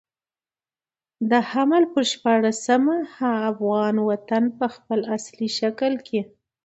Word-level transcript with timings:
د 1.31 1.31
حمل 1.49 1.83
پر 1.93 2.03
شپاړلسمه 2.11 2.95
افغان 3.51 3.95
وطن 4.09 4.43
په 4.57 4.65
خپل 4.75 4.99
اصلي 5.17 5.49
شکل 5.59 5.93
کې. 6.07 6.19